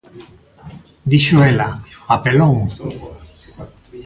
Dixo 1.11 1.37
ela: 1.51 1.67
¡Papelón! 2.09 2.55